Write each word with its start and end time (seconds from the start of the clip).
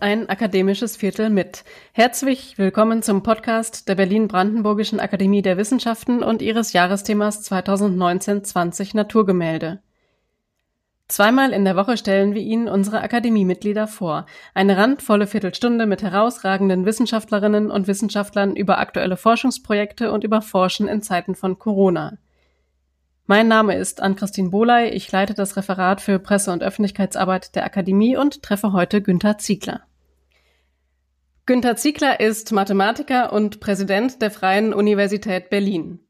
ein 0.00 0.28
akademisches 0.28 0.96
Viertel 0.96 1.30
mit. 1.30 1.64
Herzlich 1.92 2.58
willkommen 2.58 3.02
zum 3.02 3.22
Podcast 3.22 3.88
der 3.88 3.94
Berlin-Brandenburgischen 3.94 5.00
Akademie 5.00 5.42
der 5.42 5.56
Wissenschaften 5.56 6.22
und 6.22 6.42
ihres 6.42 6.72
Jahresthemas 6.72 7.50
2019-20 7.50 8.96
Naturgemälde. 8.96 9.80
Zweimal 11.08 11.52
in 11.52 11.64
der 11.64 11.76
Woche 11.76 11.96
stellen 11.96 12.34
wir 12.34 12.42
Ihnen 12.42 12.68
unsere 12.68 13.00
Akademiemitglieder 13.00 13.86
vor. 13.86 14.26
Eine 14.54 14.76
randvolle 14.76 15.26
Viertelstunde 15.26 15.86
mit 15.86 16.02
herausragenden 16.02 16.84
Wissenschaftlerinnen 16.84 17.70
und 17.70 17.86
Wissenschaftlern 17.86 18.56
über 18.56 18.78
aktuelle 18.78 19.16
Forschungsprojekte 19.16 20.10
und 20.10 20.24
über 20.24 20.42
Forschen 20.42 20.88
in 20.88 21.02
Zeiten 21.02 21.34
von 21.34 21.58
Corona. 21.58 22.18
Mein 23.28 23.48
Name 23.48 23.76
ist 23.76 24.02
Ann-Christine 24.02 24.50
Boley. 24.50 24.90
Ich 24.90 25.10
leite 25.10 25.34
das 25.34 25.56
Referat 25.56 26.00
für 26.00 26.18
Presse- 26.18 26.52
und 26.52 26.62
Öffentlichkeitsarbeit 26.62 27.54
der 27.56 27.64
Akademie 27.64 28.16
und 28.16 28.42
treffe 28.42 28.72
heute 28.72 29.02
Günther 29.02 29.38
Ziegler. 29.38 29.85
Günther 31.48 31.76
Ziegler 31.76 32.18
ist 32.18 32.50
Mathematiker 32.50 33.32
und 33.32 33.60
Präsident 33.60 34.20
der 34.20 34.32
Freien 34.32 34.74
Universität 34.74 35.48
Berlin. 35.48 36.00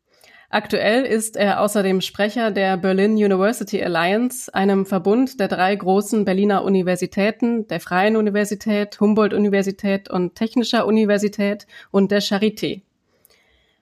Aktuell 0.49 1.05
ist 1.05 1.37
er 1.37 1.61
außerdem 1.61 2.01
Sprecher 2.01 2.51
der 2.51 2.79
Berlin 2.79 3.17
University 3.17 3.85
Alliance, 3.85 4.55
einem 4.55 4.87
Verbund 4.87 5.39
der 5.39 5.49
drei 5.49 5.77
großen 5.77 6.25
Berliner 6.25 6.65
Universitäten, 6.65 7.67
der 7.67 7.81
Freien 7.81 8.17
Universität, 8.17 8.99
Humboldt-Universität 8.99 10.09
und 10.09 10.37
Technischer 10.37 10.87
Universität 10.87 11.67
und 11.91 12.11
der 12.13 12.23
Charité. 12.23 12.81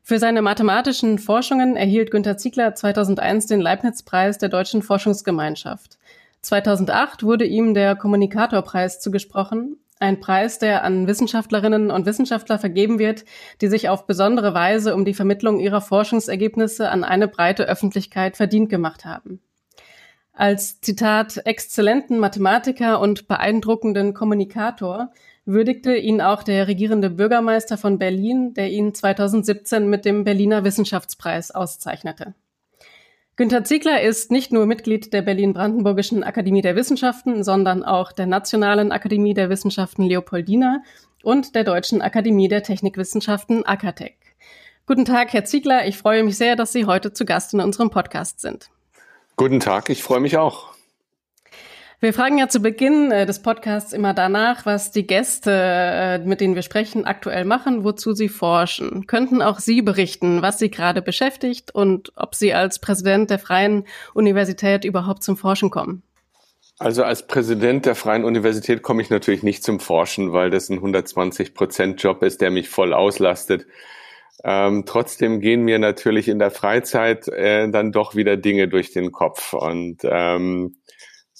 Für 0.02 0.18
seine 0.18 0.42
mathematischen 0.42 1.20
Forschungen 1.20 1.76
erhielt 1.76 2.10
Günter 2.10 2.36
Ziegler 2.36 2.74
2001 2.74 3.46
den 3.46 3.60
Leibniz-Preis 3.60 4.38
der 4.38 4.48
Deutschen 4.48 4.82
Forschungsgemeinschaft. 4.82 5.98
2008 6.40 7.22
wurde 7.22 7.44
ihm 7.44 7.74
der 7.74 7.94
Kommunikatorpreis 7.94 8.98
zugesprochen, 8.98 9.76
ein 10.04 10.20
Preis, 10.20 10.58
der 10.58 10.84
an 10.84 11.06
Wissenschaftlerinnen 11.06 11.90
und 11.90 12.06
Wissenschaftler 12.06 12.58
vergeben 12.58 12.98
wird, 12.98 13.24
die 13.60 13.68
sich 13.68 13.88
auf 13.88 14.06
besondere 14.06 14.54
Weise 14.54 14.94
um 14.94 15.04
die 15.04 15.14
Vermittlung 15.14 15.58
ihrer 15.58 15.80
Forschungsergebnisse 15.80 16.90
an 16.90 17.04
eine 17.04 17.26
breite 17.26 17.64
Öffentlichkeit 17.64 18.36
verdient 18.36 18.68
gemacht 18.68 19.04
haben. 19.04 19.40
Als 20.32 20.80
Zitat 20.80 21.42
exzellenten 21.44 22.18
Mathematiker 22.18 23.00
und 23.00 23.28
beeindruckenden 23.28 24.14
Kommunikator 24.14 25.12
würdigte 25.44 25.94
ihn 25.94 26.20
auch 26.20 26.42
der 26.42 26.66
regierende 26.66 27.10
Bürgermeister 27.10 27.78
von 27.78 27.98
Berlin, 27.98 28.54
der 28.54 28.70
ihn 28.70 28.94
2017 28.94 29.88
mit 29.88 30.04
dem 30.04 30.24
Berliner 30.24 30.64
Wissenschaftspreis 30.64 31.50
auszeichnete. 31.50 32.34
Günter 33.36 33.64
Ziegler 33.64 34.00
ist 34.00 34.30
nicht 34.30 34.52
nur 34.52 34.64
Mitglied 34.64 35.12
der 35.12 35.20
Berlin-Brandenburgischen 35.20 36.22
Akademie 36.22 36.62
der 36.62 36.76
Wissenschaften, 36.76 37.42
sondern 37.42 37.82
auch 37.82 38.12
der 38.12 38.26
Nationalen 38.26 38.92
Akademie 38.92 39.34
der 39.34 39.50
Wissenschaften 39.50 40.04
Leopoldina 40.04 40.84
und 41.24 41.56
der 41.56 41.64
Deutschen 41.64 42.00
Akademie 42.00 42.46
der 42.46 42.62
Technikwissenschaften 42.62 43.66
Akatech. 43.66 44.14
Guten 44.86 45.04
Tag, 45.04 45.32
Herr 45.32 45.44
Ziegler. 45.44 45.84
Ich 45.88 45.98
freue 45.98 46.22
mich 46.22 46.36
sehr, 46.36 46.54
dass 46.54 46.72
Sie 46.72 46.86
heute 46.86 47.12
zu 47.12 47.24
Gast 47.24 47.52
in 47.54 47.60
unserem 47.60 47.90
Podcast 47.90 48.38
sind. 48.38 48.70
Guten 49.34 49.58
Tag, 49.58 49.90
ich 49.90 50.04
freue 50.04 50.20
mich 50.20 50.36
auch. 50.36 50.73
Wir 52.00 52.12
fragen 52.12 52.38
ja 52.38 52.48
zu 52.48 52.60
Beginn 52.60 53.10
äh, 53.10 53.24
des 53.24 53.40
Podcasts 53.40 53.92
immer 53.92 54.14
danach, 54.14 54.66
was 54.66 54.90
die 54.90 55.06
Gäste, 55.06 55.50
äh, 55.52 56.18
mit 56.18 56.40
denen 56.40 56.54
wir 56.54 56.62
sprechen, 56.62 57.04
aktuell 57.04 57.44
machen, 57.44 57.84
wozu 57.84 58.12
sie 58.12 58.28
forschen. 58.28 59.06
Könnten 59.06 59.40
auch 59.40 59.58
Sie 59.58 59.80
berichten, 59.80 60.42
was 60.42 60.58
Sie 60.58 60.70
gerade 60.70 61.02
beschäftigt 61.02 61.74
und 61.74 62.12
ob 62.16 62.34
Sie 62.34 62.52
als 62.52 62.78
Präsident 62.78 63.30
der 63.30 63.38
Freien 63.38 63.84
Universität 64.12 64.84
überhaupt 64.84 65.22
zum 65.22 65.36
Forschen 65.36 65.70
kommen? 65.70 66.02
Also 66.78 67.04
als 67.04 67.26
Präsident 67.26 67.86
der 67.86 67.94
Freien 67.94 68.24
Universität 68.24 68.82
komme 68.82 69.00
ich 69.00 69.08
natürlich 69.08 69.44
nicht 69.44 69.62
zum 69.62 69.78
Forschen, 69.78 70.32
weil 70.32 70.50
das 70.50 70.68
ein 70.68 70.78
120 70.78 71.54
Prozent 71.54 72.02
Job 72.02 72.22
ist, 72.22 72.40
der 72.40 72.50
mich 72.50 72.68
voll 72.68 72.92
auslastet. 72.92 73.66
Ähm, 74.42 74.84
trotzdem 74.84 75.40
gehen 75.40 75.62
mir 75.62 75.78
natürlich 75.78 76.28
in 76.28 76.40
der 76.40 76.50
Freizeit 76.50 77.28
äh, 77.28 77.70
dann 77.70 77.92
doch 77.92 78.16
wieder 78.16 78.36
Dinge 78.36 78.66
durch 78.68 78.90
den 78.92 79.12
Kopf 79.12 79.52
und 79.54 79.98
ähm, 80.02 80.76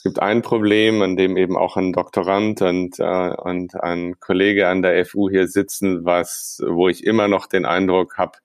gibt 0.04 0.20
ein 0.20 0.42
Problem, 0.42 1.02
an 1.02 1.16
dem 1.16 1.36
eben 1.36 1.56
auch 1.56 1.76
ein 1.76 1.92
Doktorand 1.92 2.62
und, 2.62 3.00
äh, 3.00 3.34
und 3.34 3.74
ein 3.82 4.20
Kollege 4.20 4.68
an 4.68 4.82
der 4.82 5.04
FU 5.04 5.28
hier 5.30 5.48
sitzen, 5.48 6.04
was, 6.04 6.62
wo 6.64 6.88
ich 6.88 7.04
immer 7.04 7.26
noch 7.26 7.46
den 7.46 7.64
Eindruck 7.64 8.18
habe, 8.18 8.38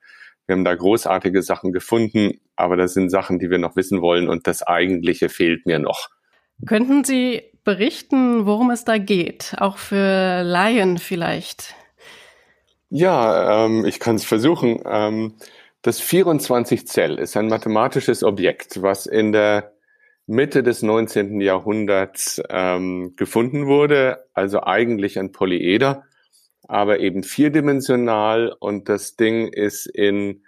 wir 0.50 0.56
haben 0.56 0.66
da 0.66 0.74
großartige 0.74 1.44
Sachen 1.44 1.72
gefunden, 1.72 2.40
aber 2.56 2.76
das 2.76 2.96
sind 2.96 3.12
Sachen, 3.12 3.38
die 3.38 3.52
wir 3.52 3.60
noch 3.60 3.76
wissen 3.76 4.02
wollen 4.02 4.28
und 4.28 4.48
das 4.48 4.64
Eigentliche 4.64 5.30
fehlt 5.30 5.68
mir 5.68 5.78
noch. 5.78 6.10
Könnten 6.66 7.04
Sie 7.04 7.44
berichten, 7.64 8.48
worum 8.48 8.72
es 8.72 8.84
da 8.84 8.98
geht, 8.98 9.56
auch 9.60 9.78
für 9.78 10.42
Laien 10.42 10.98
vielleicht? 10.98 11.76
Ja, 12.90 13.66
ähm, 13.66 13.86
ich 13.86 14.00
kann 14.00 14.16
es 14.16 14.26
versuchen. 14.26 14.82
Ähm, 14.86 15.36
das 15.84 16.00
24 16.00 16.88
Zell 16.88 17.20
ist 17.20 17.38
ein 17.38 17.48
mathematisches 17.48 18.24
Objekt, 18.24 18.82
was 18.82 19.06
in 19.06 19.32
der 19.32 19.74
Mitte 20.30 20.62
des 20.62 20.84
19. 20.84 21.42
Jahrhunderts 21.42 22.40
ähm, 22.50 23.16
gefunden 23.16 23.66
wurde, 23.66 24.26
also 24.36 24.62
eigentlich 24.62 25.18
ein 25.18 25.32
Polyeder, 25.32 26.04
aber 26.68 27.00
eben 27.00 27.24
vierdimensional 27.24 28.56
und 28.60 28.90
das 28.90 29.16
Ding 29.16 29.48
ist 29.48 29.88
in 29.88 30.44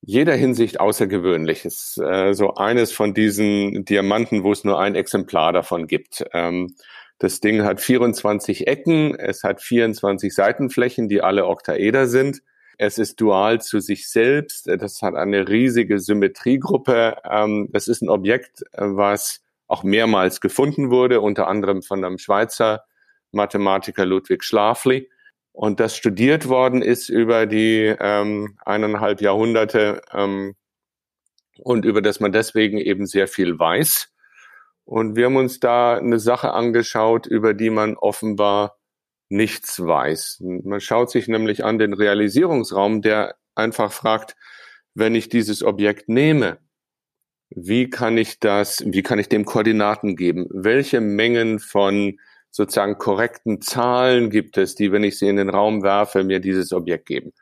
jeder 0.00 0.34
Hinsicht 0.34 0.80
außergewöhnlich. 0.80 1.64
Es 1.64 1.96
ist 1.96 2.02
äh, 2.02 2.34
so 2.34 2.54
eines 2.54 2.90
von 2.90 3.14
diesen 3.14 3.84
Diamanten, 3.84 4.42
wo 4.42 4.50
es 4.50 4.64
nur 4.64 4.80
ein 4.80 4.96
Exemplar 4.96 5.52
davon 5.52 5.86
gibt. 5.86 6.24
Ähm, 6.32 6.74
das 7.20 7.38
Ding 7.38 7.62
hat 7.62 7.80
24 7.80 8.66
Ecken, 8.66 9.14
es 9.14 9.44
hat 9.44 9.62
24 9.62 10.34
Seitenflächen, 10.34 11.08
die 11.08 11.22
alle 11.22 11.46
Oktaeder 11.46 12.08
sind. 12.08 12.42
Es 12.78 12.98
ist 12.98 13.20
dual 13.20 13.60
zu 13.60 13.80
sich 13.80 14.08
selbst. 14.08 14.68
Das 14.68 15.02
hat 15.02 15.14
eine 15.14 15.48
riesige 15.48 15.98
Symmetriegruppe. 15.98 17.16
Ähm, 17.28 17.68
das 17.72 17.88
ist 17.88 18.02
ein 18.02 18.08
Objekt, 18.08 18.62
äh, 18.72 18.82
was 18.82 19.42
auch 19.66 19.82
mehrmals 19.82 20.40
gefunden 20.40 20.90
wurde, 20.90 21.20
unter 21.20 21.48
anderem 21.48 21.82
von 21.82 22.04
einem 22.04 22.18
Schweizer 22.18 22.84
Mathematiker 23.32 24.04
Ludwig 24.04 24.44
Schlafly. 24.44 25.10
Und 25.52 25.78
das 25.78 25.96
studiert 25.96 26.48
worden 26.48 26.82
ist 26.82 27.08
über 27.08 27.46
die 27.46 27.94
ähm, 28.00 28.58
eineinhalb 28.64 29.20
Jahrhunderte 29.20 30.02
ähm, 30.12 30.56
und 31.58 31.84
über 31.84 32.02
das 32.02 32.18
man 32.18 32.32
deswegen 32.32 32.78
eben 32.78 33.06
sehr 33.06 33.28
viel 33.28 33.58
weiß. 33.58 34.12
Und 34.84 35.16
wir 35.16 35.26
haben 35.26 35.36
uns 35.36 35.60
da 35.60 35.96
eine 35.96 36.18
Sache 36.18 36.52
angeschaut, 36.52 37.26
über 37.26 37.54
die 37.54 37.70
man 37.70 37.96
offenbar 37.96 38.76
nichts 39.28 39.84
weiß. 39.84 40.38
Man 40.40 40.80
schaut 40.80 41.10
sich 41.10 41.28
nämlich 41.28 41.64
an 41.64 41.78
den 41.78 41.92
Realisierungsraum, 41.92 43.02
der 43.02 43.36
einfach 43.54 43.92
fragt, 43.92 44.36
wenn 44.94 45.14
ich 45.14 45.28
dieses 45.28 45.62
Objekt 45.62 46.08
nehme, 46.08 46.58
wie 47.50 47.90
kann 47.90 48.18
ich 48.18 48.40
das, 48.40 48.82
wie 48.86 49.02
kann 49.02 49.18
ich 49.18 49.28
dem 49.28 49.44
Koordinaten 49.44 50.16
geben? 50.16 50.46
Welche 50.50 51.00
Mengen 51.00 51.58
von 51.58 52.18
sozusagen 52.50 52.98
korrekten 52.98 53.60
Zahlen 53.60 54.30
gibt 54.30 54.56
es, 54.58 54.74
die, 54.74 54.92
wenn 54.92 55.04
ich 55.04 55.18
sie 55.18 55.28
in 55.28 55.36
den 55.36 55.50
Raum 55.50 55.82
werfe, 55.82 56.24
mir 56.24 56.40
dieses 56.40 56.72
Objekt 56.72 57.06
geben? 57.06 57.32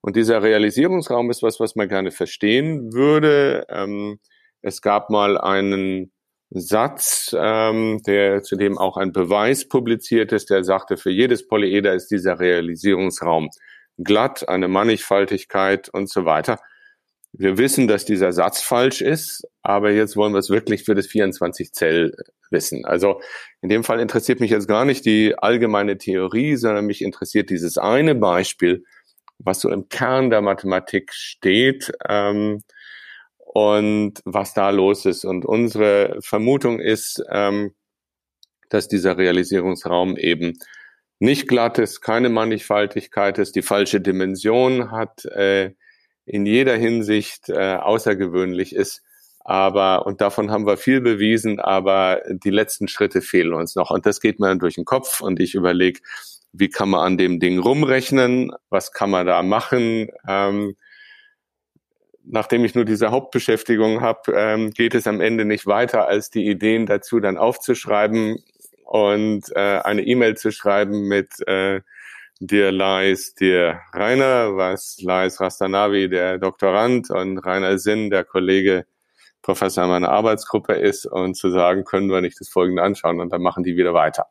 Und 0.00 0.16
dieser 0.16 0.42
Realisierungsraum 0.42 1.30
ist 1.30 1.42
was, 1.42 1.60
was 1.60 1.76
man 1.76 1.88
gerne 1.88 2.12
verstehen 2.12 2.92
würde. 2.92 3.66
Ähm, 3.68 4.20
es 4.62 4.80
gab 4.80 5.10
mal 5.10 5.38
einen 5.38 6.12
Satz, 6.50 7.34
ähm, 7.38 8.00
der 8.06 8.42
zudem 8.42 8.78
auch 8.78 8.96
ein 8.96 9.12
Beweis 9.12 9.68
publiziert 9.68 10.32
ist, 10.32 10.50
der 10.50 10.64
sagte, 10.64 10.96
für 10.96 11.10
jedes 11.10 11.46
Polyeder 11.46 11.94
ist 11.94 12.08
dieser 12.08 12.40
Realisierungsraum 12.40 13.50
glatt, 13.98 14.48
eine 14.48 14.68
Mannigfaltigkeit 14.68 15.88
und 15.90 16.08
so 16.08 16.24
weiter. 16.24 16.58
Wir 17.32 17.58
wissen, 17.58 17.88
dass 17.88 18.06
dieser 18.06 18.32
Satz 18.32 18.62
falsch 18.62 19.02
ist, 19.02 19.46
aber 19.62 19.90
jetzt 19.90 20.16
wollen 20.16 20.32
wir 20.32 20.38
es 20.38 20.48
wirklich 20.48 20.84
für 20.84 20.94
das 20.94 21.06
24 21.06 21.72
Zell 21.72 22.16
wissen. 22.50 22.86
Also 22.86 23.20
in 23.60 23.68
dem 23.68 23.84
Fall 23.84 24.00
interessiert 24.00 24.40
mich 24.40 24.50
jetzt 24.50 24.68
gar 24.68 24.86
nicht 24.86 25.04
die 25.04 25.38
allgemeine 25.38 25.98
Theorie, 25.98 26.56
sondern 26.56 26.86
mich 26.86 27.02
interessiert 27.02 27.50
dieses 27.50 27.76
eine 27.76 28.14
Beispiel, 28.14 28.84
was 29.38 29.60
so 29.60 29.68
im 29.68 29.88
Kern 29.90 30.30
der 30.30 30.40
Mathematik 30.40 31.12
steht. 31.12 31.92
Ähm, 32.08 32.62
und 33.58 34.22
was 34.24 34.54
da 34.54 34.70
los 34.70 35.04
ist. 35.04 35.24
Und 35.24 35.44
unsere 35.44 36.16
Vermutung 36.20 36.78
ist, 36.78 37.20
ähm, 37.28 37.74
dass 38.68 38.86
dieser 38.86 39.18
Realisierungsraum 39.18 40.16
eben 40.16 40.58
nicht 41.18 41.48
glatt 41.48 41.78
ist, 41.78 42.00
keine 42.00 42.28
Mannigfaltigkeit 42.28 43.36
ist, 43.38 43.56
die 43.56 43.62
falsche 43.62 44.00
Dimension 44.00 44.92
hat, 44.92 45.24
äh, 45.24 45.72
in 46.24 46.46
jeder 46.46 46.76
Hinsicht 46.76 47.48
äh, 47.48 47.74
außergewöhnlich 47.74 48.76
ist. 48.76 49.02
Aber, 49.40 50.06
und 50.06 50.20
davon 50.20 50.52
haben 50.52 50.66
wir 50.66 50.76
viel 50.76 51.00
bewiesen, 51.00 51.58
aber 51.58 52.22
die 52.28 52.50
letzten 52.50 52.86
Schritte 52.86 53.22
fehlen 53.22 53.54
uns 53.54 53.74
noch. 53.74 53.90
Und 53.90 54.06
das 54.06 54.20
geht 54.20 54.38
mir 54.38 54.54
durch 54.54 54.76
den 54.76 54.84
Kopf 54.84 55.20
und 55.20 55.40
ich 55.40 55.56
überlege, 55.56 55.98
wie 56.52 56.68
kann 56.68 56.90
man 56.90 57.00
an 57.00 57.18
dem 57.18 57.40
Ding 57.40 57.58
rumrechnen? 57.58 58.52
Was 58.70 58.92
kann 58.92 59.10
man 59.10 59.26
da 59.26 59.42
machen? 59.42 60.10
Ähm, 60.28 60.76
nachdem 62.30 62.64
ich 62.64 62.74
nur 62.74 62.84
diese 62.84 63.10
Hauptbeschäftigung 63.10 64.00
habe, 64.00 64.32
ähm, 64.34 64.70
geht 64.70 64.94
es 64.94 65.06
am 65.06 65.20
Ende 65.20 65.44
nicht 65.44 65.66
weiter, 65.66 66.08
als 66.08 66.30
die 66.30 66.46
Ideen 66.46 66.86
dazu 66.86 67.20
dann 67.20 67.36
aufzuschreiben. 67.38 68.38
und 68.84 69.44
äh, 69.54 69.80
eine 69.84 70.02
E-Mail 70.02 70.36
zu 70.36 70.50
schreiben 70.50 71.08
mit 71.08 71.46
äh, 71.46 71.82
Dear 72.40 72.72
Lais, 72.72 73.34
Dear 73.34 73.82
Rainer, 73.92 74.56
was 74.56 74.98
Lais 75.02 75.40
Rastanavi, 75.40 76.08
der 76.08 76.38
Doktorand, 76.38 77.10
und 77.10 77.38
Rainer 77.38 77.78
Sinn, 77.78 78.10
der 78.10 78.24
Kollege, 78.24 78.86
Professor 79.42 79.86
meiner 79.86 80.08
Arbeitsgruppe 80.08 80.74
ist, 80.74 81.04
und 81.04 81.36
zu 81.36 81.50
sagen, 81.50 81.84
können 81.84 82.08
wir 82.10 82.20
nicht 82.20 82.40
das 82.40 82.48
Folgende 82.48 82.82
anschauen, 82.82 83.20
und 83.20 83.30
dann 83.32 83.42
machen 83.42 83.62
die 83.62 83.76
wieder 83.76 83.92
weiter. 83.92 84.26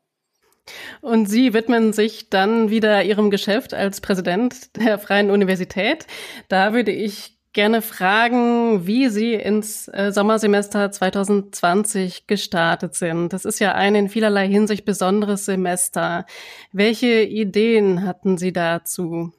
Und 1.02 1.30
Sie 1.30 1.54
widmen 1.54 1.94
sich 1.94 2.30
dann 2.30 2.70
wieder 2.70 3.04
Ihrem 3.04 3.30
Geschäft 3.30 3.74
als 3.74 4.02
Präsident 4.02 4.76
der 4.76 5.00
Freien 5.00 5.30
Universität. 5.30 6.08
Da 6.50 6.74
würde 6.74 6.92
ich 6.92 7.37
gerne 7.58 7.82
fragen, 7.82 8.86
wie 8.86 9.10
Sie 9.10 9.34
ins 9.34 9.88
äh, 9.88 10.12
Sommersemester 10.12 10.92
2020 10.92 12.28
gestartet 12.28 12.94
sind. 12.94 13.34
Das 13.34 13.46
ist 13.46 13.58
ja 13.58 13.74
ein 13.74 13.96
in 13.96 14.10
vielerlei 14.10 14.48
Hinsicht 14.48 14.86
besonderes 14.86 15.46
Semester. 15.46 16.28
Welche 16.72 17.24
Ideen 17.24 18.06
hatten 18.06 18.38
Sie 18.38 18.54
dazu? 18.54 19.34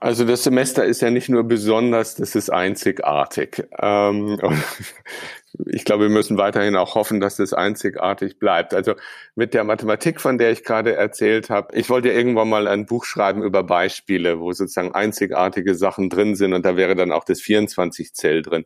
Also 0.00 0.24
das 0.24 0.44
Semester 0.44 0.84
ist 0.84 1.02
ja 1.02 1.10
nicht 1.10 1.28
nur 1.28 1.44
besonders, 1.44 2.14
das 2.14 2.34
ist 2.34 2.50
einzigartig. 2.50 3.64
Ähm, 3.78 4.38
ich 5.66 5.84
glaube, 5.84 6.04
wir 6.04 6.10
müssen 6.10 6.38
weiterhin 6.38 6.76
auch 6.76 6.94
hoffen, 6.94 7.20
dass 7.20 7.36
das 7.36 7.52
einzigartig 7.52 8.38
bleibt. 8.38 8.74
Also 8.74 8.94
mit 9.34 9.54
der 9.54 9.64
Mathematik, 9.64 10.20
von 10.20 10.38
der 10.38 10.50
ich 10.52 10.64
gerade 10.64 10.94
erzählt 10.94 11.50
habe, 11.50 11.76
ich 11.76 11.90
wollte 11.90 12.08
ja 12.08 12.14
irgendwann 12.14 12.48
mal 12.48 12.68
ein 12.68 12.86
Buch 12.86 13.04
schreiben 13.04 13.42
über 13.42 13.62
Beispiele, 13.64 14.40
wo 14.40 14.52
sozusagen 14.52 14.94
einzigartige 14.94 15.74
Sachen 15.74 16.10
drin 16.10 16.34
sind 16.36 16.52
und 16.52 16.64
da 16.64 16.76
wäre 16.76 16.94
dann 16.94 17.12
auch 17.12 17.24
das 17.24 17.40
24-Zell 17.40 18.42
drin. 18.42 18.64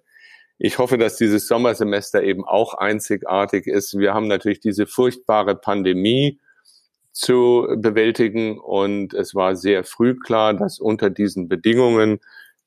Ich 0.59 0.79
hoffe, 0.79 0.99
dass 0.99 1.17
dieses 1.17 1.49
Sommersemester 1.49 2.23
eben 2.23 2.45
auch 2.45 2.75
einzigartig 2.75 3.67
ist. 3.67 3.99
Wir 3.99 4.15
haben 4.15 4.29
natürlich 4.29 4.61
diese 4.61 4.87
furchtbare 4.87 5.57
Pandemie 5.57 6.41
zu 7.15 7.69
bewältigen 7.77 8.59
und 8.59 9.15
es 9.15 9.35
war 9.35 9.55
sehr 9.55 9.85
früh 9.85 10.19
klar, 10.19 10.53
dass 10.53 10.81
unter 10.81 11.11
diesen 11.11 11.49
Bedingungen 11.49 12.19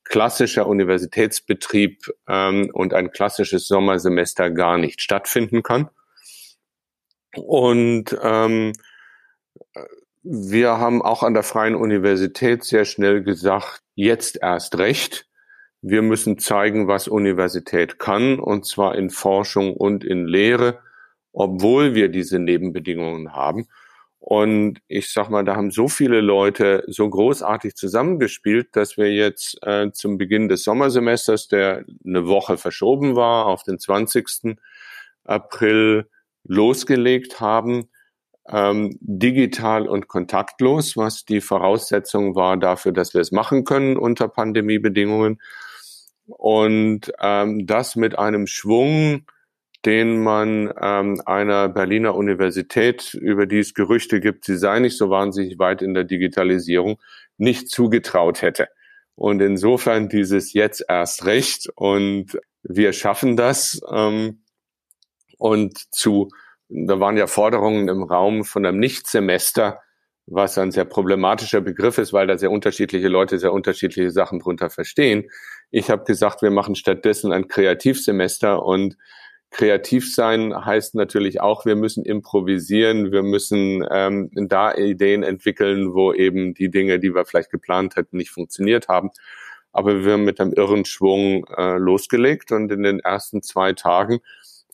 klassischer 0.05 0.67
Universitätsbetrieb 0.67 2.09
ähm, 2.29 2.69
und 2.73 2.93
ein 2.93 3.11
klassisches 3.11 3.67
Sommersemester 3.67 4.49
gar 4.49 4.77
nicht 4.77 5.01
stattfinden 5.01 5.63
kann. 5.63 5.89
Und 7.35 8.17
ähm, 8.23 8.71
wir 10.23 10.77
haben 10.77 11.01
auch 11.01 11.23
an 11.23 11.33
der 11.33 11.43
Freien 11.43 11.75
Universität 11.75 12.63
sehr 12.63 12.85
schnell 12.85 13.21
gesagt, 13.21 13.81
jetzt 13.95 14.39
erst 14.41 14.77
recht. 14.77 15.27
Wir 15.81 16.01
müssen 16.01 16.39
zeigen, 16.39 16.87
was 16.87 17.09
Universität 17.09 17.99
kann, 17.99 18.39
und 18.39 18.65
zwar 18.65 18.95
in 18.95 19.09
Forschung 19.09 19.75
und 19.75 20.05
in 20.05 20.25
Lehre, 20.25 20.79
obwohl 21.33 21.95
wir 21.95 22.09
diese 22.09 22.39
Nebenbedingungen 22.39 23.33
haben. 23.33 23.67
Und 24.19 24.81
ich 24.87 25.13
sag 25.13 25.29
mal, 25.29 25.43
da 25.45 25.55
haben 25.55 25.71
so 25.71 25.87
viele 25.87 26.21
Leute 26.21 26.83
so 26.87 27.09
großartig 27.09 27.75
zusammengespielt, 27.75 28.75
dass 28.75 28.97
wir 28.97 29.13
jetzt 29.13 29.57
äh, 29.65 29.91
zum 29.91 30.17
Beginn 30.17 30.49
des 30.49 30.63
Sommersemesters, 30.63 31.47
der 31.47 31.85
eine 32.05 32.27
Woche 32.27 32.57
verschoben 32.57 33.15
war, 33.15 33.45
auf 33.45 33.63
den 33.63 33.79
20. 33.79 34.57
April 35.23 36.09
losgelegt 36.43 37.39
haben, 37.39 37.89
ähm, 38.49 38.97
digital 39.01 39.87
und 39.87 40.07
kontaktlos, 40.07 40.97
was 40.97 41.25
die 41.25 41.41
Voraussetzung 41.41 42.35
war 42.35 42.57
dafür, 42.57 42.93
dass 42.93 43.13
wir 43.13 43.21
es 43.21 43.31
machen 43.31 43.65
können 43.65 43.97
unter 43.97 44.27
Pandemiebedingungen. 44.27 45.41
Und 46.25 47.11
ähm, 47.21 47.65
das 47.65 47.95
mit 47.95 48.17
einem 48.17 48.47
Schwung, 48.47 49.25
den 49.85 50.23
man 50.23 50.73
ähm, 50.81 51.21
einer 51.25 51.69
Berliner 51.69 52.15
Universität, 52.15 53.13
über 53.13 53.45
die 53.45 53.59
es 53.59 53.73
Gerüchte 53.73 54.19
gibt, 54.19 54.45
sie 54.45 54.57
sei 54.57 54.79
nicht 54.79 54.97
so 54.97 55.09
wahnsinnig 55.09 55.59
weit 55.59 55.81
in 55.81 55.93
der 55.93 56.03
Digitalisierung, 56.03 56.99
nicht 57.37 57.69
zugetraut 57.69 58.41
hätte. 58.41 58.67
Und 59.15 59.41
insofern 59.41 60.09
dieses 60.09 60.53
jetzt 60.53 60.83
erst 60.87 61.25
recht 61.25 61.69
und 61.75 62.37
wir 62.63 62.93
schaffen 62.93 63.35
das. 63.35 63.81
Ähm, 63.91 64.43
und 65.37 65.77
zu, 65.91 66.29
da 66.69 66.99
waren 66.99 67.17
ja 67.17 67.27
Forderungen 67.27 67.87
im 67.87 68.03
Raum 68.03 68.43
von 68.43 68.65
einem 68.65 68.79
Nichtsemester, 68.79 69.79
was 70.25 70.57
ein 70.57 70.71
sehr 70.71 70.85
problematischer 70.85 71.61
Begriff 71.61 71.97
ist, 71.97 72.11
weil 72.11 72.27
da 72.27 72.37
sehr 72.37 72.51
unterschiedliche 72.51 73.07
Leute 73.07 73.39
sehr 73.39 73.53
unterschiedliche 73.53 74.11
Sachen 74.11 74.39
drunter 74.39 74.69
verstehen. 74.69 75.29
Ich 75.71 75.89
habe 75.89 76.03
gesagt, 76.03 76.41
wir 76.41 76.51
machen 76.51 76.75
stattdessen 76.75 77.31
ein 77.31 77.47
Kreativsemester 77.47 78.63
und 78.63 78.97
Kreativ 79.49 80.13
sein 80.13 80.53
heißt 80.53 80.95
natürlich 80.95 81.39
auch, 81.39 81.65
wir 81.65 81.75
müssen 81.75 82.03
improvisieren, 82.03 83.11
wir 83.11 83.23
müssen 83.23 83.85
ähm, 83.89 84.29
da 84.33 84.73
Ideen 84.75 85.23
entwickeln, 85.23 85.93
wo 85.93 86.13
eben 86.13 86.53
die 86.53 86.69
Dinge, 86.69 86.99
die 86.99 87.15
wir 87.15 87.25
vielleicht 87.25 87.49
geplant 87.49 87.95
hätten, 87.95 88.17
nicht 88.17 88.31
funktioniert 88.31 88.89
haben. 88.89 89.09
Aber 89.71 90.03
wir 90.03 90.13
haben 90.13 90.25
mit 90.25 90.41
einem 90.41 90.53
irren 90.53 90.85
Schwung 90.85 91.45
äh, 91.55 91.77
losgelegt 91.77 92.51
und 92.51 92.71
in 92.71 92.83
den 92.83 92.99
ersten 92.99 93.41
zwei 93.41 93.73
Tagen 93.73 94.19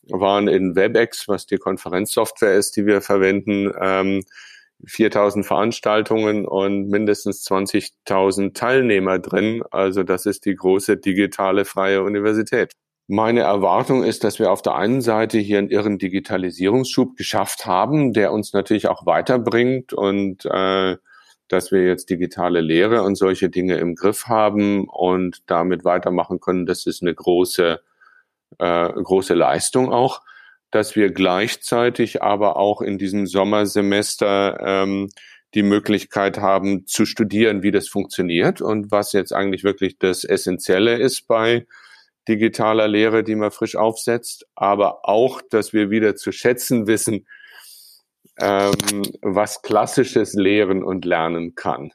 waren 0.09 0.47
in 0.47 0.75
WebEx, 0.75 1.27
was 1.27 1.45
die 1.45 1.57
Konferenzsoftware 1.57 2.55
ist, 2.55 2.75
die 2.75 2.85
wir 2.85 3.01
verwenden, 3.01 3.71
ähm, 3.79 4.23
4000 4.85 5.45
Veranstaltungen 5.45 6.45
und 6.45 6.89
mindestens 6.89 7.45
20.000 7.47 8.53
Teilnehmer 8.53 9.19
drin. 9.19 9.63
Also 9.71 10.03
das 10.03 10.25
ist 10.25 10.45
die 10.45 10.55
große 10.55 10.97
digitale 10.97 11.65
freie 11.65 12.03
Universität. 12.03 12.73
Meine 13.07 13.41
Erwartung 13.41 14.03
ist, 14.03 14.23
dass 14.23 14.39
wir 14.39 14.51
auf 14.51 14.61
der 14.61 14.75
einen 14.75 15.01
Seite 15.01 15.37
hier 15.37 15.57
einen 15.57 15.69
irren 15.69 15.97
Digitalisierungsschub 15.97 17.17
geschafft 17.17 17.65
haben, 17.65 18.13
der 18.13 18.31
uns 18.31 18.53
natürlich 18.53 18.87
auch 18.87 19.05
weiterbringt 19.05 19.91
und 19.93 20.45
äh, 20.45 20.95
dass 21.49 21.71
wir 21.71 21.85
jetzt 21.85 22.09
digitale 22.09 22.61
Lehre 22.61 23.03
und 23.03 23.15
solche 23.15 23.49
Dinge 23.49 23.75
im 23.75 23.95
Griff 23.95 24.27
haben 24.27 24.87
und 24.87 25.43
damit 25.47 25.83
weitermachen 25.83 26.39
können. 26.39 26.65
Das 26.65 26.85
ist 26.85 27.01
eine 27.01 27.13
große, 27.13 27.81
äh, 28.59 28.89
große 28.93 29.33
Leistung 29.33 29.91
auch, 29.91 30.21
dass 30.71 30.95
wir 30.95 31.11
gleichzeitig 31.11 32.23
aber 32.23 32.55
auch 32.55 32.81
in 32.81 32.97
diesem 32.97 33.27
Sommersemester 33.27 34.59
ähm, 34.61 35.09
die 35.53 35.63
Möglichkeit 35.63 36.39
haben 36.39 36.87
zu 36.87 37.05
studieren, 37.05 37.63
wie 37.63 37.71
das 37.71 37.89
funktioniert 37.89 38.61
und 38.61 38.91
was 38.91 39.11
jetzt 39.11 39.33
eigentlich 39.33 39.63
wirklich 39.65 39.99
das 39.99 40.23
Essentielle 40.23 40.97
ist 40.97 41.27
bei 41.27 41.67
digitaler 42.27 42.87
Lehre, 42.87 43.23
die 43.23 43.35
man 43.35 43.51
frisch 43.51 43.75
aufsetzt, 43.75 44.45
aber 44.55 45.07
auch, 45.07 45.41
dass 45.41 45.73
wir 45.73 45.89
wieder 45.89 46.15
zu 46.15 46.31
schätzen 46.31 46.87
wissen, 46.87 47.27
ähm, 48.39 48.73
was 49.21 49.61
klassisches 49.61 50.33
Lehren 50.33 50.83
und 50.83 51.05
Lernen 51.05 51.55
kann. 51.55 51.91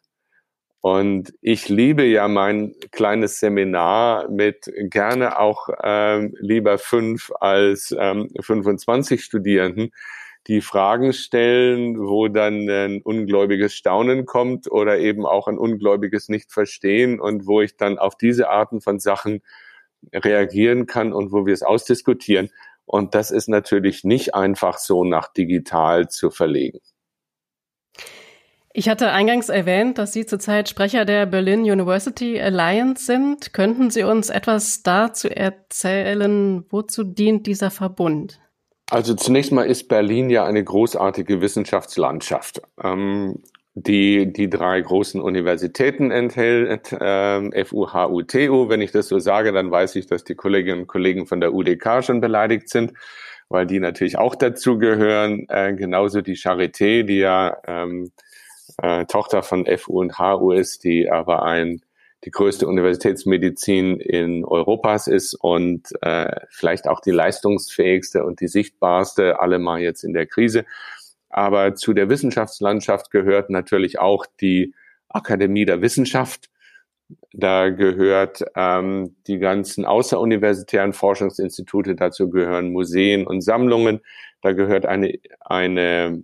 Und 0.80 1.34
ich 1.40 1.68
liebe 1.68 2.04
ja 2.04 2.28
mein 2.28 2.74
kleines 2.92 3.40
Seminar 3.40 4.28
mit 4.30 4.70
gerne 4.90 5.38
auch 5.40 5.68
ähm, 5.82 6.34
lieber 6.38 6.78
fünf 6.78 7.32
als 7.40 7.94
ähm, 7.98 8.30
25 8.40 9.24
Studierenden, 9.24 9.90
die 10.46 10.60
Fragen 10.60 11.12
stellen, 11.12 11.98
wo 11.98 12.28
dann 12.28 12.68
ein 12.70 13.02
ungläubiges 13.02 13.74
Staunen 13.74 14.24
kommt 14.24 14.70
oder 14.70 14.98
eben 14.98 15.26
auch 15.26 15.48
ein 15.48 15.58
ungläubiges 15.58 16.28
Nicht-Verstehen 16.28 17.20
und 17.20 17.46
wo 17.46 17.60
ich 17.60 17.76
dann 17.76 17.98
auf 17.98 18.16
diese 18.16 18.48
Arten 18.48 18.80
von 18.80 19.00
Sachen 19.00 19.42
reagieren 20.12 20.86
kann 20.86 21.12
und 21.12 21.32
wo 21.32 21.46
wir 21.46 21.54
es 21.54 21.62
ausdiskutieren. 21.62 22.50
Und 22.84 23.14
das 23.14 23.30
ist 23.30 23.48
natürlich 23.48 24.04
nicht 24.04 24.34
einfach 24.34 24.78
so 24.78 25.04
nach 25.04 25.32
digital 25.32 26.08
zu 26.08 26.30
verlegen. 26.30 26.80
Ich 28.72 28.88
hatte 28.88 29.10
eingangs 29.10 29.48
erwähnt, 29.48 29.98
dass 29.98 30.12
Sie 30.12 30.24
zurzeit 30.24 30.68
Sprecher 30.68 31.04
der 31.04 31.26
Berlin 31.26 31.60
University 31.62 32.40
Alliance 32.40 33.04
sind. 33.04 33.52
Könnten 33.52 33.90
Sie 33.90 34.04
uns 34.04 34.30
etwas 34.30 34.82
dazu 34.82 35.28
erzählen, 35.28 36.64
wozu 36.70 37.02
dient 37.02 37.46
dieser 37.46 37.70
Verbund? 37.70 38.40
Also 38.90 39.14
zunächst 39.14 39.52
mal 39.52 39.64
ist 39.64 39.88
Berlin 39.88 40.30
ja 40.30 40.44
eine 40.44 40.62
großartige 40.62 41.40
Wissenschaftslandschaft. 41.40 42.62
Ähm, 42.82 43.42
die 43.82 44.32
die 44.32 44.50
drei 44.50 44.80
großen 44.80 45.20
Universitäten 45.20 46.10
enthält, 46.10 46.96
ähm, 47.00 47.52
FU, 47.64 47.86
TU. 48.22 48.68
Wenn 48.68 48.80
ich 48.80 48.92
das 48.92 49.08
so 49.08 49.18
sage, 49.18 49.52
dann 49.52 49.70
weiß 49.70 49.96
ich, 49.96 50.06
dass 50.06 50.24
die 50.24 50.34
Kolleginnen 50.34 50.82
und 50.82 50.86
Kollegen 50.86 51.26
von 51.26 51.40
der 51.40 51.54
UDK 51.54 52.02
schon 52.02 52.20
beleidigt 52.20 52.68
sind, 52.68 52.92
weil 53.48 53.66
die 53.66 53.80
natürlich 53.80 54.18
auch 54.18 54.34
dazu 54.34 54.78
gehören. 54.78 55.46
Äh, 55.48 55.74
genauso 55.74 56.20
die 56.20 56.36
Charité, 56.36 57.02
die 57.04 57.18
ja 57.18 57.56
ähm, 57.66 58.10
äh, 58.82 59.04
Tochter 59.06 59.42
von 59.42 59.66
FU 59.78 60.00
und 60.00 60.18
HU 60.18 60.52
ist, 60.52 60.84
die 60.84 61.10
aber 61.10 61.42
ein 61.44 61.82
die 62.24 62.30
größte 62.32 62.66
Universitätsmedizin 62.66 64.00
in 64.00 64.44
Europas 64.44 65.06
ist 65.06 65.34
und 65.34 65.90
äh, 66.02 66.40
vielleicht 66.50 66.88
auch 66.88 67.00
die 67.00 67.12
leistungsfähigste 67.12 68.24
und 68.24 68.40
die 68.40 68.48
sichtbarste, 68.48 69.38
allemal 69.38 69.80
jetzt 69.80 70.02
in 70.02 70.14
der 70.14 70.26
Krise. 70.26 70.64
Aber 71.30 71.74
zu 71.74 71.92
der 71.92 72.08
Wissenschaftslandschaft 72.08 73.10
gehört 73.10 73.50
natürlich 73.50 73.98
auch 73.98 74.26
die 74.40 74.74
Akademie 75.08 75.64
der 75.64 75.82
Wissenschaft. 75.82 76.48
Da 77.32 77.70
gehört 77.70 78.44
ähm, 78.54 79.16
die 79.26 79.38
ganzen 79.38 79.84
außeruniversitären 79.84 80.92
Forschungsinstitute, 80.92 81.94
dazu 81.94 82.30
gehören 82.30 82.72
Museen 82.72 83.26
und 83.26 83.40
Sammlungen. 83.40 84.00
Da 84.42 84.52
gehört 84.52 84.86
eine, 84.86 85.18
eine 85.40 86.22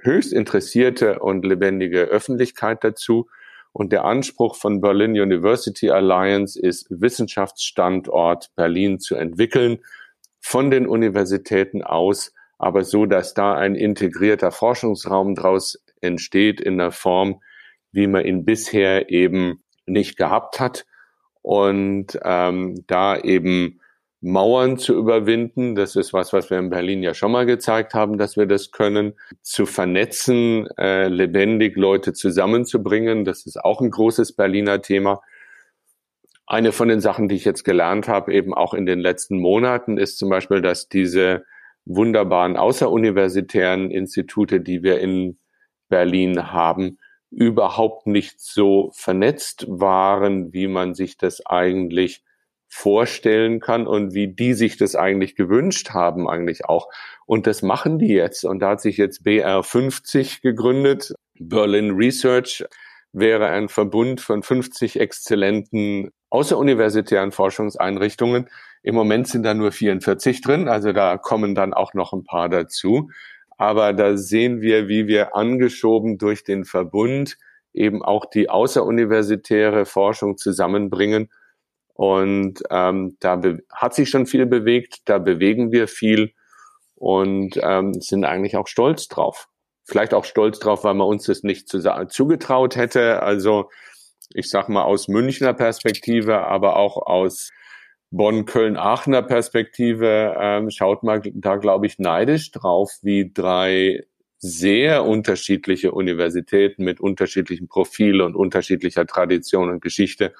höchst 0.00 0.32
interessierte 0.32 1.18
und 1.18 1.44
lebendige 1.44 2.02
Öffentlichkeit 2.02 2.84
dazu. 2.84 3.28
Und 3.72 3.92
der 3.92 4.04
Anspruch 4.04 4.56
von 4.56 4.80
Berlin 4.80 5.12
University 5.12 5.90
Alliance 5.90 6.60
ist, 6.60 6.86
Wissenschaftsstandort 6.90 8.50
Berlin 8.56 8.98
zu 8.98 9.14
entwickeln, 9.14 9.78
von 10.40 10.70
den 10.70 10.86
Universitäten 10.86 11.82
aus, 11.82 12.32
aber 12.60 12.84
so, 12.84 13.06
dass 13.06 13.32
da 13.32 13.54
ein 13.54 13.74
integrierter 13.74 14.52
Forschungsraum 14.52 15.34
draus 15.34 15.82
entsteht 16.02 16.60
in 16.60 16.76
der 16.76 16.92
Form, 16.92 17.40
wie 17.90 18.06
man 18.06 18.26
ihn 18.26 18.44
bisher 18.44 19.10
eben 19.10 19.62
nicht 19.86 20.18
gehabt 20.18 20.60
hat. 20.60 20.84
Und 21.40 22.20
ähm, 22.22 22.84
da 22.86 23.18
eben 23.18 23.80
Mauern 24.20 24.76
zu 24.76 24.94
überwinden. 24.94 25.74
Das 25.74 25.96
ist 25.96 26.12
was, 26.12 26.34
was 26.34 26.50
wir 26.50 26.58
in 26.58 26.68
Berlin 26.68 27.02
ja 27.02 27.14
schon 27.14 27.32
mal 27.32 27.46
gezeigt 27.46 27.94
haben, 27.94 28.18
dass 28.18 28.36
wir 28.36 28.44
das 28.44 28.72
können. 28.72 29.14
Zu 29.40 29.64
vernetzen, 29.64 30.68
äh, 30.76 31.08
lebendig 31.08 31.78
Leute 31.78 32.12
zusammenzubringen. 32.12 33.24
Das 33.24 33.46
ist 33.46 33.56
auch 33.56 33.80
ein 33.80 33.90
großes 33.90 34.32
Berliner 34.32 34.82
Thema. 34.82 35.22
Eine 36.46 36.72
von 36.72 36.88
den 36.88 37.00
Sachen, 37.00 37.28
die 37.28 37.36
ich 37.36 37.46
jetzt 37.46 37.64
gelernt 37.64 38.06
habe, 38.06 38.34
eben 38.34 38.52
auch 38.52 38.74
in 38.74 38.84
den 38.84 39.00
letzten 39.00 39.38
Monaten, 39.38 39.96
ist 39.96 40.18
zum 40.18 40.28
Beispiel, 40.28 40.60
dass 40.60 40.90
diese 40.90 41.46
wunderbaren 41.84 42.56
außeruniversitären 42.56 43.90
Institute, 43.90 44.60
die 44.60 44.82
wir 44.82 45.00
in 45.00 45.38
Berlin 45.88 46.52
haben, 46.52 46.98
überhaupt 47.30 48.06
nicht 48.06 48.40
so 48.40 48.90
vernetzt 48.94 49.66
waren, 49.68 50.52
wie 50.52 50.66
man 50.66 50.94
sich 50.94 51.16
das 51.16 51.44
eigentlich 51.46 52.22
vorstellen 52.68 53.58
kann 53.60 53.86
und 53.86 54.14
wie 54.14 54.28
die 54.28 54.54
sich 54.54 54.76
das 54.76 54.94
eigentlich 54.94 55.34
gewünscht 55.34 55.90
haben 55.90 56.28
eigentlich 56.28 56.64
auch. 56.64 56.88
Und 57.26 57.46
das 57.46 57.62
machen 57.62 57.98
die 57.98 58.12
jetzt. 58.14 58.44
Und 58.44 58.60
da 58.60 58.70
hat 58.70 58.80
sich 58.80 58.96
jetzt 58.96 59.22
BR50 59.22 60.40
gegründet. 60.40 61.12
Berlin 61.38 61.90
Research 61.92 62.64
wäre 63.12 63.48
ein 63.48 63.68
Verbund 63.68 64.20
von 64.20 64.42
50 64.42 65.00
exzellenten 65.00 66.10
außeruniversitären 66.30 67.32
Forschungseinrichtungen. 67.32 68.48
Im 68.82 68.94
Moment 68.94 69.28
sind 69.28 69.42
da 69.42 69.54
nur 69.54 69.72
44 69.72 70.40
drin, 70.40 70.68
also 70.68 70.92
da 70.92 71.18
kommen 71.18 71.54
dann 71.54 71.74
auch 71.74 71.92
noch 71.94 72.12
ein 72.12 72.24
paar 72.24 72.48
dazu. 72.48 73.10
Aber 73.58 73.92
da 73.92 74.16
sehen 74.16 74.62
wir, 74.62 74.88
wie 74.88 75.06
wir 75.06 75.36
angeschoben 75.36 76.16
durch 76.16 76.44
den 76.44 76.64
Verbund 76.64 77.36
eben 77.74 78.02
auch 78.02 78.24
die 78.24 78.48
außeruniversitäre 78.48 79.84
Forschung 79.84 80.38
zusammenbringen 80.38 81.28
und 82.00 82.62
ähm, 82.70 83.18
da 83.20 83.38
hat 83.70 83.94
sich 83.94 84.08
schon 84.08 84.24
viel 84.24 84.46
bewegt, 84.46 85.02
da 85.04 85.18
bewegen 85.18 85.70
wir 85.70 85.86
viel 85.86 86.32
und 86.94 87.60
ähm, 87.62 87.92
sind 87.92 88.24
eigentlich 88.24 88.56
auch 88.56 88.68
stolz 88.68 89.06
drauf. 89.06 89.49
Vielleicht 89.90 90.14
auch 90.14 90.24
stolz 90.24 90.60
drauf, 90.60 90.84
weil 90.84 90.94
man 90.94 91.08
uns 91.08 91.24
das 91.24 91.42
nicht 91.42 91.68
zu, 91.68 91.80
zugetraut 92.08 92.76
hätte. 92.76 93.22
Also 93.24 93.70
ich 94.32 94.48
sag 94.48 94.68
mal 94.68 94.84
aus 94.84 95.08
Münchner 95.08 95.52
Perspektive, 95.52 96.46
aber 96.46 96.76
auch 96.76 96.96
aus 96.96 97.50
Bonn, 98.12 98.44
Köln, 98.44 98.76
Aachener 98.76 99.22
Perspektive 99.22 100.36
ähm, 100.38 100.70
schaut 100.70 101.02
man 101.02 101.22
da, 101.34 101.56
glaube 101.56 101.86
ich, 101.86 101.98
neidisch 101.98 102.52
drauf, 102.52 102.92
wie 103.02 103.32
drei 103.32 104.04
sehr 104.38 105.04
unterschiedliche 105.04 105.90
Universitäten 105.90 106.84
mit 106.84 107.00
unterschiedlichem 107.00 107.66
Profil 107.66 108.22
und 108.22 108.36
unterschiedlicher 108.36 109.06
Tradition 109.06 109.70
und 109.70 109.82
Geschichte 109.82 110.34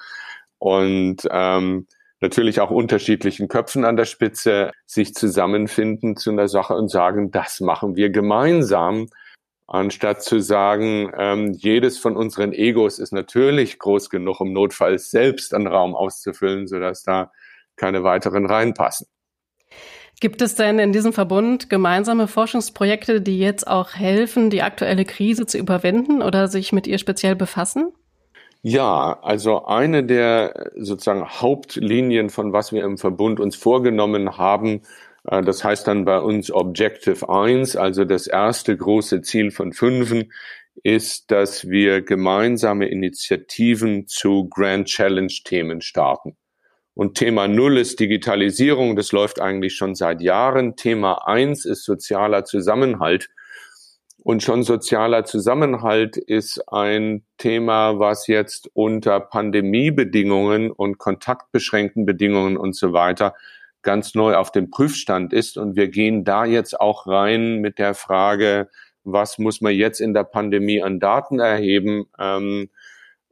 und 0.59 1.27
ähm, 1.29 1.87
natürlich 2.21 2.61
auch 2.61 2.71
unterschiedlichen 2.71 3.49
Köpfen 3.49 3.83
an 3.83 3.97
der 3.97 4.05
Spitze 4.05 4.71
sich 4.85 5.13
zusammenfinden 5.13 6.15
zu 6.15 6.31
einer 6.31 6.47
Sache 6.47 6.75
und 6.75 6.89
sagen, 6.89 7.31
das 7.31 7.59
machen 7.59 7.97
wir 7.97 8.09
gemeinsam, 8.09 9.07
anstatt 9.71 10.21
zu 10.21 10.39
sagen, 10.39 11.11
ähm, 11.17 11.53
jedes 11.53 11.97
von 11.97 12.17
unseren 12.17 12.51
Egos 12.51 12.99
ist 12.99 13.13
natürlich 13.13 13.79
groß 13.79 14.09
genug, 14.09 14.41
um 14.41 14.51
notfalls 14.51 15.11
selbst 15.11 15.53
einen 15.53 15.67
Raum 15.67 15.95
auszufüllen, 15.95 16.67
sodass 16.67 17.03
da 17.03 17.31
keine 17.77 18.03
weiteren 18.03 18.45
reinpassen. 18.45 19.07
Gibt 20.19 20.41
es 20.41 20.55
denn 20.55 20.77
in 20.77 20.91
diesem 20.91 21.13
Verbund 21.13 21.69
gemeinsame 21.69 22.27
Forschungsprojekte, 22.27 23.21
die 23.21 23.39
jetzt 23.39 23.65
auch 23.65 23.95
helfen, 23.95 24.49
die 24.49 24.61
aktuelle 24.61 25.05
Krise 25.05 25.47
zu 25.47 25.57
überwinden 25.57 26.21
oder 26.21 26.47
sich 26.47 26.73
mit 26.73 26.85
ihr 26.85 26.99
speziell 26.99 27.35
befassen? 27.35 27.91
Ja, 28.61 29.17
also 29.23 29.65
eine 29.65 30.03
der 30.03 30.71
sozusagen 30.75 31.27
Hauptlinien 31.27 32.29
von 32.29 32.53
was 32.53 32.71
wir 32.71 32.83
im 32.83 32.99
Verbund 32.99 33.39
uns 33.39 33.55
vorgenommen 33.55 34.37
haben, 34.37 34.81
das 35.23 35.63
heißt 35.63 35.87
dann 35.87 36.05
bei 36.05 36.19
uns 36.19 36.51
Objective 36.51 37.29
1, 37.29 37.75
also 37.75 38.05
das 38.05 38.27
erste 38.27 38.75
große 38.75 39.21
Ziel 39.21 39.51
von 39.51 39.71
fünfen, 39.71 40.31
ist, 40.83 41.29
dass 41.29 41.69
wir 41.69 42.01
gemeinsame 42.01 42.87
Initiativen 42.87 44.07
zu 44.07 44.49
Grand 44.49 44.87
Challenge 44.87 45.33
Themen 45.43 45.81
starten. 45.81 46.37
Und 46.93 47.15
Thema 47.15 47.47
Null 47.47 47.77
ist 47.77 47.99
Digitalisierung, 47.99 48.95
das 48.95 49.11
läuft 49.11 49.39
eigentlich 49.39 49.75
schon 49.75 49.95
seit 49.95 50.21
Jahren. 50.21 50.75
Thema 50.75 51.27
eins 51.27 51.65
ist 51.65 51.85
sozialer 51.85 52.43
Zusammenhalt. 52.43 53.29
Und 54.23 54.43
schon 54.43 54.63
sozialer 54.63 55.25
Zusammenhalt 55.25 56.17
ist 56.17 56.67
ein 56.67 57.23
Thema, 57.37 57.97
was 57.97 58.27
jetzt 58.27 58.69
unter 58.73 59.19
Pandemiebedingungen 59.19 60.69
und 60.69 60.97
kontaktbeschränkten 60.99 62.05
Bedingungen 62.05 62.57
und 62.57 62.75
so 62.75 62.93
weiter 62.93 63.33
ganz 63.83 64.15
neu 64.15 64.35
auf 64.35 64.51
dem 64.51 64.69
Prüfstand 64.69 65.33
ist. 65.33 65.57
Und 65.57 65.75
wir 65.75 65.87
gehen 65.87 66.23
da 66.23 66.45
jetzt 66.45 66.79
auch 66.79 67.07
rein 67.07 67.59
mit 67.59 67.79
der 67.79 67.93
Frage, 67.93 68.69
was 69.03 69.37
muss 69.37 69.61
man 69.61 69.73
jetzt 69.73 69.99
in 69.99 70.13
der 70.13 70.23
Pandemie 70.23 70.81
an 70.81 70.99
Daten 70.99 71.39
erheben, 71.39 72.05
ähm, 72.19 72.69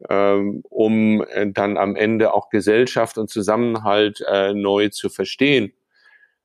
ähm, 0.09 0.63
um 0.69 1.23
dann 1.47 1.77
am 1.77 1.95
Ende 1.95 2.33
auch 2.33 2.49
Gesellschaft 2.49 3.17
und 3.17 3.29
Zusammenhalt 3.29 4.23
äh, 4.27 4.53
neu 4.53 4.89
zu 4.89 5.09
verstehen. 5.09 5.73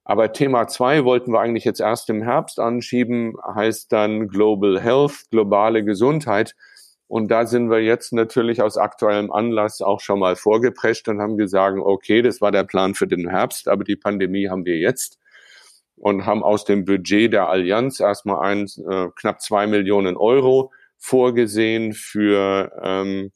Aber 0.04 0.32
Thema 0.32 0.68
zwei 0.68 1.04
wollten 1.04 1.32
wir 1.32 1.40
eigentlich 1.40 1.64
jetzt 1.64 1.80
erst 1.80 2.10
im 2.10 2.22
Herbst 2.22 2.60
anschieben, 2.60 3.36
heißt 3.42 3.90
dann 3.90 4.28
Global 4.28 4.80
Health, 4.80 5.30
globale 5.30 5.82
Gesundheit. 5.82 6.54
Und 7.14 7.28
da 7.28 7.46
sind 7.46 7.70
wir 7.70 7.78
jetzt 7.78 8.12
natürlich 8.12 8.60
aus 8.60 8.76
aktuellem 8.76 9.30
Anlass 9.30 9.80
auch 9.80 10.00
schon 10.00 10.18
mal 10.18 10.34
vorgeprescht 10.34 11.06
und 11.06 11.20
haben 11.20 11.36
gesagt, 11.36 11.78
okay, 11.78 12.22
das 12.22 12.40
war 12.40 12.50
der 12.50 12.64
Plan 12.64 12.96
für 12.96 13.06
den 13.06 13.30
Herbst, 13.30 13.68
aber 13.68 13.84
die 13.84 13.94
Pandemie 13.94 14.48
haben 14.48 14.64
wir 14.64 14.78
jetzt. 14.78 15.20
Und 15.94 16.26
haben 16.26 16.42
aus 16.42 16.64
dem 16.64 16.84
Budget 16.84 17.32
der 17.32 17.48
Allianz 17.48 18.00
erstmal 18.00 18.40
ein, 18.40 18.66
äh, 18.90 19.10
knapp 19.14 19.40
zwei 19.40 19.68
Millionen 19.68 20.16
Euro 20.16 20.72
vorgesehen 20.98 21.92
für 21.92 22.72
ähm, 22.82 23.30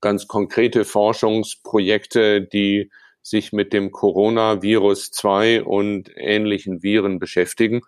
ganz 0.00 0.26
konkrete 0.26 0.86
Forschungsprojekte, 0.86 2.40
die 2.40 2.90
sich 3.20 3.52
mit 3.52 3.74
dem 3.74 3.92
Coronavirus 3.92 5.10
2 5.10 5.62
und 5.62 6.10
ähnlichen 6.16 6.82
Viren 6.82 7.18
beschäftigen 7.18 7.82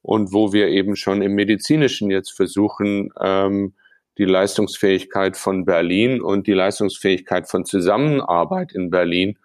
und 0.00 0.32
wo 0.32 0.52
wir 0.52 0.68
eben 0.68 0.94
schon 0.94 1.22
im 1.22 1.32
medizinischen 1.34 2.12
jetzt 2.12 2.30
versuchen, 2.30 3.10
ähm, 3.20 3.74
die 4.18 4.24
Leistungsfähigkeit 4.24 5.36
von 5.36 5.64
Berlin 5.64 6.20
und 6.20 6.46
die 6.46 6.52
Leistungsfähigkeit 6.52 7.48
von 7.48 7.64
Zusammenarbeit 7.64 8.72
in 8.72 8.90
Berlin 8.90 9.38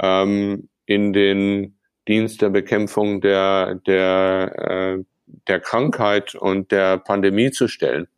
ähm, 0.00 0.68
in 0.86 1.12
den 1.12 1.78
Dienst 2.08 2.40
der 2.40 2.50
Bekämpfung 2.50 3.20
der, 3.20 3.74
der, 3.86 4.54
äh, 4.56 5.04
der 5.48 5.60
Krankheit 5.60 6.34
und 6.34 6.70
der 6.70 6.98
Pandemie 6.98 7.50
zu 7.50 7.68
stellen. 7.68 8.08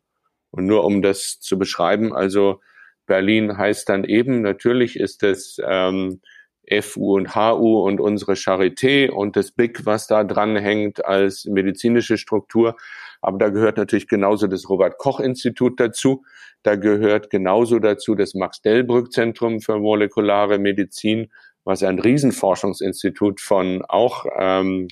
Und 0.51 0.65
nur 0.65 0.83
um 0.83 1.01
das 1.01 1.39
zu 1.39 1.57
beschreiben, 1.57 2.13
also 2.13 2.61
Berlin 3.05 3.57
heißt 3.57 3.89
dann 3.89 4.03
eben, 4.03 4.41
natürlich 4.41 4.99
ist 4.99 5.23
es 5.23 5.59
ähm, 5.65 6.21
FU 6.81 7.15
und 7.15 7.35
HU 7.35 7.81
und 7.81 7.99
unsere 7.99 8.33
Charité 8.33 9.09
und 9.09 9.35
das 9.35 9.51
BIC, 9.51 9.85
was 9.85 10.07
da 10.07 10.23
dran 10.23 10.55
hängt 10.55 11.03
als 11.03 11.45
medizinische 11.45 12.17
Struktur. 12.17 12.77
Aber 13.21 13.37
da 13.37 13.49
gehört 13.49 13.77
natürlich 13.77 14.07
genauso 14.07 14.47
das 14.47 14.69
Robert 14.69 14.97
Koch 14.97 15.19
Institut 15.19 15.79
dazu. 15.79 16.23
Da 16.63 16.75
gehört 16.75 17.29
genauso 17.29 17.79
dazu 17.79 18.15
das 18.15 18.33
Max 18.33 18.61
Delbrück 18.61 19.11
Zentrum 19.11 19.61
für 19.61 19.79
molekulare 19.79 20.57
Medizin, 20.59 21.31
was 21.63 21.83
ein 21.83 21.99
Riesenforschungsinstitut 21.99 23.41
von 23.41 23.83
auch 23.87 24.25
ähm, 24.37 24.87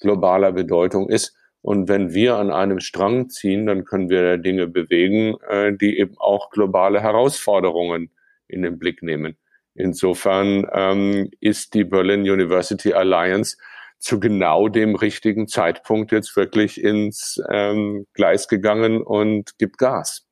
globaler 0.00 0.52
Bedeutung 0.52 1.08
ist. 1.08 1.36
Und 1.62 1.88
wenn 1.88 2.12
wir 2.12 2.36
an 2.36 2.50
einem 2.50 2.78
Strang 2.78 3.30
ziehen, 3.30 3.66
dann 3.66 3.84
können 3.84 4.10
wir 4.10 4.36
Dinge 4.36 4.66
bewegen, 4.66 5.36
äh, 5.48 5.72
die 5.74 5.98
eben 5.98 6.14
auch 6.18 6.50
globale 6.50 7.00
Herausforderungen 7.00 8.10
in 8.48 8.62
den 8.62 8.78
Blick 8.78 9.02
nehmen. 9.02 9.36
Insofern 9.74 10.68
ähm, 10.72 11.30
ist 11.40 11.74
die 11.74 11.84
Berlin 11.84 12.20
University 12.20 12.92
Alliance 12.92 13.56
zu 14.04 14.20
genau 14.20 14.68
dem 14.68 14.94
richtigen 14.94 15.48
Zeitpunkt 15.48 16.12
jetzt 16.12 16.36
wirklich 16.36 16.82
ins 16.82 17.42
ähm, 17.50 18.06
Gleis 18.12 18.48
gegangen 18.48 19.02
und 19.02 19.56
gibt 19.58 19.78
Gas. 19.78 20.26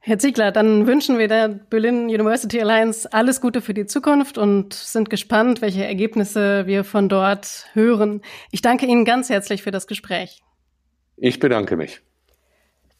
Herr 0.00 0.18
Ziegler, 0.18 0.52
dann 0.52 0.86
wünschen 0.86 1.18
wir 1.18 1.28
der 1.28 1.48
Berlin 1.48 2.04
University 2.04 2.60
Alliance 2.60 3.12
alles 3.12 3.40
Gute 3.40 3.62
für 3.62 3.74
die 3.74 3.86
Zukunft 3.86 4.38
und 4.38 4.74
sind 4.74 5.10
gespannt, 5.10 5.60
welche 5.60 5.84
Ergebnisse 5.84 6.66
wir 6.66 6.84
von 6.84 7.08
dort 7.08 7.66
hören. 7.72 8.22
Ich 8.50 8.62
danke 8.62 8.86
Ihnen 8.86 9.04
ganz 9.04 9.28
herzlich 9.28 9.62
für 9.62 9.70
das 9.70 9.86
Gespräch. 9.86 10.42
Ich 11.16 11.40
bedanke 11.40 11.76
mich. 11.76 12.00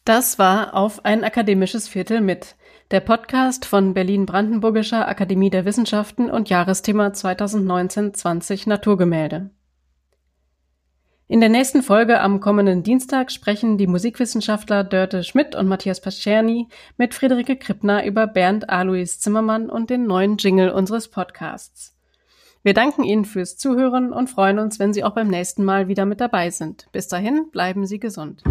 Das 0.03 0.39
war 0.39 0.73
auf 0.73 1.05
ein 1.05 1.23
akademisches 1.23 1.87
Viertel 1.87 2.21
mit. 2.21 2.55
Der 2.91 3.01
Podcast 3.01 3.65
von 3.65 3.93
Berlin-Brandenburgischer 3.93 5.07
Akademie 5.07 5.51
der 5.51 5.65
Wissenschaften 5.65 6.29
und 6.31 6.49
Jahresthema 6.49 7.09
2019-20 7.09 8.67
Naturgemälde. 8.67 9.51
In 11.31 11.41
der 11.41 11.49
nächsten 11.49 11.83
Folge 11.83 12.21
am 12.21 12.39
kommenden 12.39 12.81
Dienstag 12.81 13.31
sprechen 13.31 13.77
die 13.77 13.85
Musikwissenschaftler 13.85 14.83
Dörte 14.83 15.23
Schmidt 15.23 15.53
und 15.53 15.67
Matthias 15.67 16.01
Pascherny 16.01 16.67
mit 16.97 17.13
Friederike 17.13 17.55
Krippner 17.55 18.03
über 18.03 18.25
Bernd 18.25 18.67
Alois 18.67 19.19
Zimmermann 19.19 19.69
und 19.69 19.91
den 19.91 20.07
neuen 20.07 20.37
Jingle 20.37 20.71
unseres 20.71 21.07
Podcasts. 21.07 21.95
Wir 22.63 22.73
danken 22.73 23.03
Ihnen 23.03 23.25
fürs 23.25 23.57
Zuhören 23.57 24.11
und 24.11 24.31
freuen 24.31 24.57
uns, 24.57 24.79
wenn 24.79 24.91
Sie 24.91 25.03
auch 25.03 25.13
beim 25.13 25.27
nächsten 25.27 25.63
Mal 25.63 25.87
wieder 25.87 26.05
mit 26.05 26.19
dabei 26.19 26.49
sind. 26.49 26.87
Bis 26.93 27.07
dahin, 27.07 27.51
bleiben 27.51 27.85
Sie 27.85 27.99
gesund. 27.99 28.41